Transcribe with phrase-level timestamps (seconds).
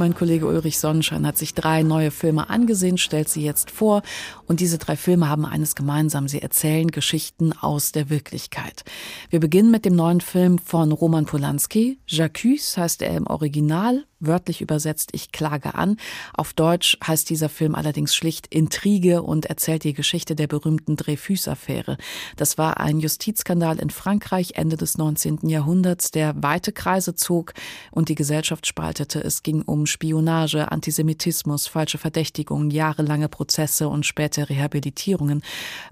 [0.00, 4.00] Mein Kollege Ulrich Sonnenschein hat sich drei neue Filme angesehen, stellt sie jetzt vor.
[4.46, 6.26] Und diese drei Filme haben eines gemeinsam.
[6.26, 8.82] Sie erzählen Geschichten aus der Wirklichkeit.
[9.28, 11.98] Wir beginnen mit dem neuen Film von Roman Polanski.
[12.08, 15.96] J'accuse heißt er im Original wörtlich übersetzt Ich klage an.
[16.34, 21.96] Auf Deutsch heißt dieser Film allerdings schlicht Intrige und erzählt die Geschichte der berühmten Dreyfus-Affäre.
[22.36, 25.48] Das war ein Justizskandal in Frankreich Ende des 19.
[25.48, 27.54] Jahrhunderts, der weite Kreise zog
[27.90, 29.22] und die Gesellschaft spaltete.
[29.22, 35.42] Es ging um Spionage, Antisemitismus, falsche Verdächtigungen, jahrelange Prozesse und später Rehabilitierungen.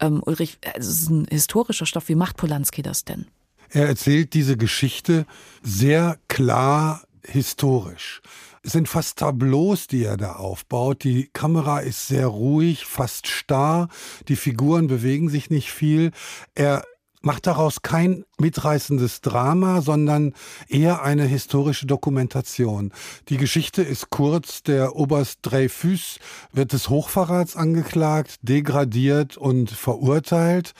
[0.00, 2.08] Ähm, Ulrich, es ist ein historischer Stoff.
[2.08, 3.26] Wie macht Polanski das denn?
[3.70, 5.26] Er erzählt diese Geschichte
[5.62, 8.22] sehr klar historisch.
[8.62, 11.04] Es sind fast Tableaus, die er da aufbaut.
[11.04, 13.88] Die Kamera ist sehr ruhig, fast starr.
[14.28, 16.12] Die Figuren bewegen sich nicht viel.
[16.54, 16.82] Er
[17.24, 20.34] macht daraus kein mitreißendes Drama, sondern
[20.68, 22.92] eher eine historische Dokumentation.
[23.28, 24.62] Die Geschichte ist kurz.
[24.62, 26.18] Der Oberst Dreyfus
[26.52, 30.74] wird des Hochverrats angeklagt, degradiert und verurteilt.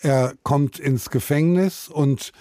[0.00, 2.32] Er kommt ins Gefängnis und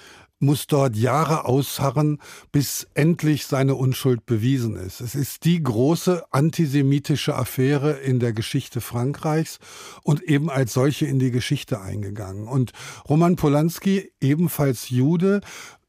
[0.43, 2.19] muss dort Jahre ausharren,
[2.51, 5.01] bis endlich seine Unschuld bewiesen ist.
[5.01, 9.59] Es ist die große antisemitische Affäre in der Geschichte Frankreichs
[10.03, 12.47] und eben als solche in die Geschichte eingegangen.
[12.47, 12.71] Und
[13.09, 15.41] Roman Polanski, ebenfalls Jude,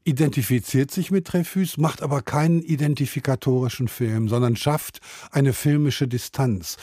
[0.05, 4.99] identifiziert sich mit Dreyfus, macht aber keinen identifikatorischen Film, sondern schafft
[5.31, 6.77] eine filmische Distanz.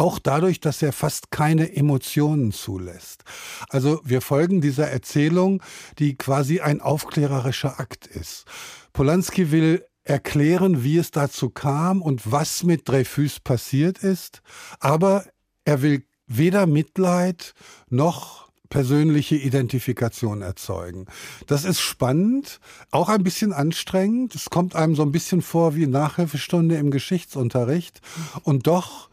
[0.00, 3.22] Auch dadurch, dass er fast keine Emotionen zulässt.
[3.68, 5.62] Also wir folgen dieser Erzählung,
[5.98, 8.46] die quasi ein aufklärerischer Akt ist.
[8.94, 14.40] Polanski will erklären, wie es dazu kam und was mit Dreyfus passiert ist,
[14.78, 15.26] aber
[15.66, 17.52] er will weder Mitleid
[17.90, 21.08] noch persönliche Identifikation erzeugen.
[21.46, 22.58] Das ist spannend,
[22.90, 24.34] auch ein bisschen anstrengend.
[24.34, 28.00] Es kommt einem so ein bisschen vor wie Nachhilfestunde im Geschichtsunterricht
[28.44, 29.10] und doch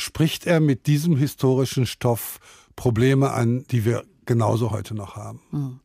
[0.00, 2.40] spricht er mit diesem historischen Stoff
[2.76, 5.40] Probleme an, die wir genauso heute noch haben.
[5.50, 5.80] Hm.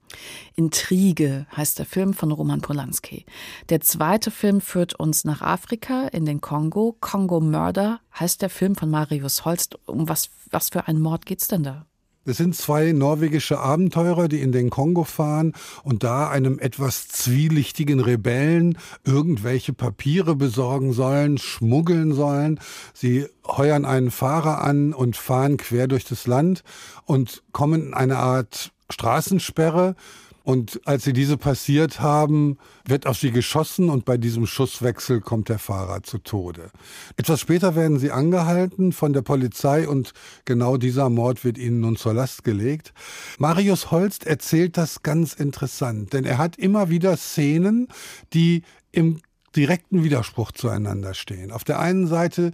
[0.55, 3.25] Intrige heißt der Film von Roman Polanski.
[3.69, 6.95] Der zweite Film führt uns nach Afrika in den Kongo.
[6.99, 9.79] Kongo Murder heißt der Film von Marius Holst.
[9.87, 11.85] Um was, was für einen Mord geht's denn da?
[12.27, 15.53] Es sind zwei norwegische Abenteurer, die in den Kongo fahren
[15.83, 22.59] und da einem etwas zwielichtigen Rebellen irgendwelche Papiere besorgen sollen, schmuggeln sollen.
[22.95, 26.63] Sie heuern einen Fahrer an und fahren quer durch das Land
[27.05, 29.95] und kommen in eine Art Straßensperre
[30.45, 35.49] und als sie diese passiert haben, wird auf sie geschossen und bei diesem Schusswechsel kommt
[35.49, 36.69] der Fahrer zu Tode.
[37.17, 40.13] Etwas später werden sie angehalten von der Polizei und
[40.45, 42.93] genau dieser Mord wird ihnen nun zur Last gelegt.
[43.39, 47.87] Marius Holst erzählt das ganz interessant, denn er hat immer wieder Szenen,
[48.31, 49.21] die im
[49.55, 51.51] direkten Widerspruch zueinander stehen.
[51.51, 52.51] Auf der einen Seite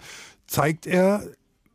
[0.47, 1.27] zeigt er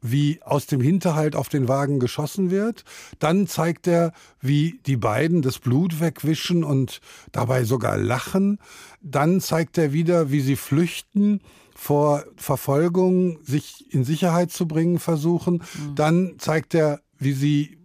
[0.02, 2.84] wie aus dem Hinterhalt auf den Wagen geschossen wird.
[3.18, 7.00] Dann zeigt er, wie die beiden das Blut wegwischen und
[7.32, 8.58] dabei sogar lachen.
[9.00, 11.40] Dann zeigt er wieder, wie sie flüchten
[11.74, 15.56] vor Verfolgung, sich in Sicherheit zu bringen versuchen.
[15.56, 15.94] Mhm.
[15.94, 17.75] Dann zeigt er, wie sie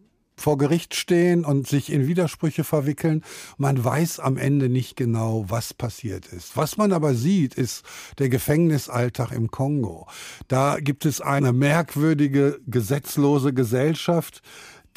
[0.41, 3.24] vor Gericht stehen und sich in Widersprüche verwickeln.
[3.57, 6.57] Man weiß am Ende nicht genau, was passiert ist.
[6.57, 7.84] Was man aber sieht, ist
[8.19, 10.07] der Gefängnisalltag im Kongo.
[10.47, 14.41] Da gibt es eine merkwürdige, gesetzlose Gesellschaft,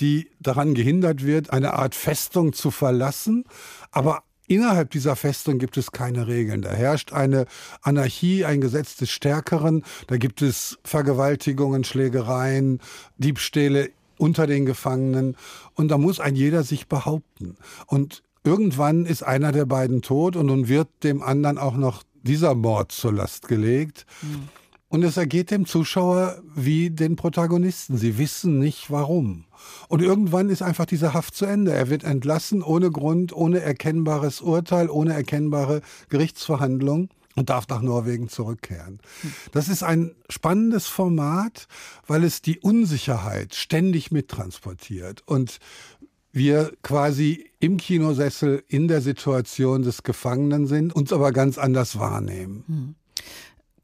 [0.00, 3.44] die daran gehindert wird, eine Art Festung zu verlassen,
[3.92, 6.60] aber Innerhalb dieser Festung gibt es keine Regeln.
[6.60, 7.46] Da herrscht eine
[7.80, 9.84] Anarchie, ein Gesetz des Stärkeren.
[10.06, 12.80] Da gibt es Vergewaltigungen, Schlägereien,
[13.16, 15.36] Diebstähle unter den Gefangenen.
[15.74, 17.56] Und da muss ein jeder sich behaupten.
[17.86, 22.54] Und irgendwann ist einer der beiden tot und nun wird dem anderen auch noch dieser
[22.54, 24.06] Mord zur Last gelegt.
[24.22, 24.48] Mhm.
[24.88, 27.98] Und es ergeht dem Zuschauer wie den Protagonisten.
[27.98, 29.44] Sie wissen nicht warum.
[29.88, 31.72] Und irgendwann ist einfach diese Haft zu Ende.
[31.72, 38.28] Er wird entlassen ohne Grund, ohne erkennbares Urteil, ohne erkennbare Gerichtsverhandlung und darf nach Norwegen
[38.28, 39.00] zurückkehren.
[39.52, 41.66] Das ist ein spannendes Format,
[42.06, 45.58] weil es die Unsicherheit ständig mittransportiert und
[46.32, 52.96] wir quasi im Kinosessel in der Situation des Gefangenen sind, uns aber ganz anders wahrnehmen.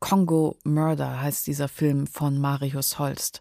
[0.00, 3.40] Kongo Murder heißt dieser Film von Marius Holst.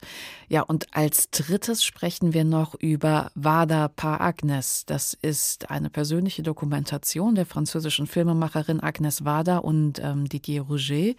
[0.49, 4.83] Ja, und als drittes sprechen wir noch über Vada par Agnes.
[4.85, 11.17] Das ist eine persönliche Dokumentation der französischen Filmemacherin Agnes Vada und ähm, Didier Rouget.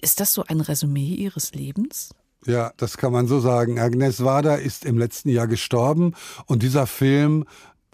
[0.00, 2.10] Ist das so ein Resümee ihres Lebens?
[2.44, 3.78] Ja, das kann man so sagen.
[3.78, 6.14] Agnes Vada ist im letzten Jahr gestorben
[6.46, 7.44] und dieser Film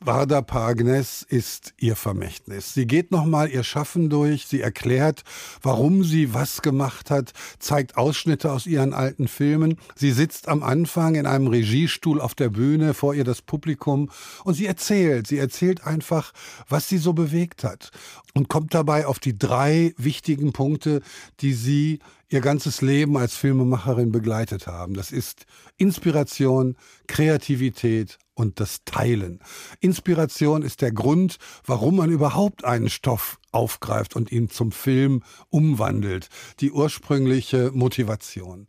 [0.00, 2.72] Varda Pagnes ist ihr Vermächtnis.
[2.72, 5.24] Sie geht nochmal ihr Schaffen durch, sie erklärt,
[5.60, 9.76] warum sie was gemacht hat, zeigt Ausschnitte aus ihren alten Filmen.
[9.96, 14.08] Sie sitzt am Anfang in einem Regiestuhl auf der Bühne, vor ihr das Publikum
[14.44, 16.32] und sie erzählt, sie erzählt einfach,
[16.68, 17.90] was sie so bewegt hat
[18.34, 21.02] und kommt dabei auf die drei wichtigen Punkte,
[21.40, 21.98] die sie
[22.30, 24.94] ihr ganzes Leben als Filmemacherin begleitet haben.
[24.94, 25.46] Das ist
[25.76, 26.76] Inspiration,
[27.06, 29.40] Kreativität und das Teilen.
[29.80, 36.28] Inspiration ist der Grund, warum man überhaupt einen Stoff aufgreift und ihn zum Film umwandelt.
[36.60, 38.66] Die ursprüngliche Motivation.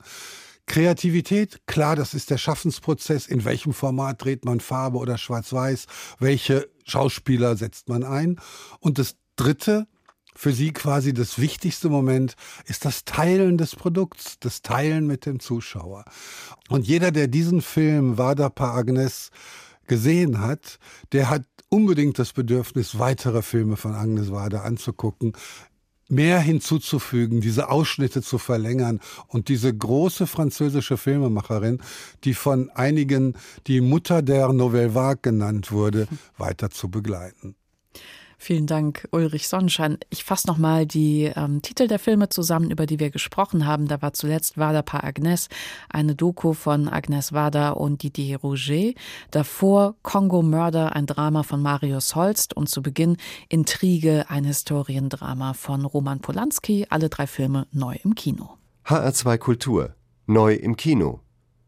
[0.66, 3.28] Kreativität, klar, das ist der Schaffensprozess.
[3.28, 5.88] In welchem Format dreht man Farbe oder Schwarz-Weiß?
[6.20, 8.40] Welche Schauspieler setzt man ein?
[8.80, 9.88] Und das Dritte,
[10.40, 15.42] für sie quasi das wichtigste Moment ist das Teilen des Produkts, das Teilen mit dem
[15.42, 16.06] Zuschauer.
[16.70, 19.32] Und jeder, der diesen Film Vada Pa Agnes
[19.88, 20.80] gesehen hat,
[21.12, 25.34] der hat unbedingt das Bedürfnis, weitere Filme von Agnes Wada anzugucken,
[26.08, 31.82] mehr hinzuzufügen, diese Ausschnitte zu verlängern und diese große französische Filmemacherin,
[32.24, 33.34] die von einigen
[33.68, 36.08] die Mutter der Nouvelle Vague genannt wurde,
[36.38, 37.56] weiter zu begleiten.
[38.42, 39.98] Vielen Dank, Ulrich Sonnenschein.
[40.10, 43.90] Ich fasse nochmal die ähm, Titel der Filme zusammen, über die wir gesprochen haben.
[43.90, 45.50] Da war zuletzt Wada par Agnes,
[45.90, 48.98] eine Doku von Agnes Wada und Didier Rouget.
[49.32, 52.56] Davor Kongo Mörder, ein Drama von Marius Holst.
[52.56, 53.18] Und zu Beginn
[53.50, 56.88] Intrige, ein Historiendrama von Roman Polanski.
[56.90, 58.58] Alle drei Filme neu im Kino.
[58.86, 59.96] HR2 Kultur.
[60.28, 61.20] Neu im Kino.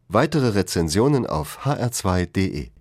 [0.08, 2.72] Weitere Rezensionen auf hr2.de